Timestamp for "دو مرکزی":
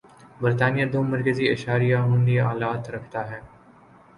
0.93-1.45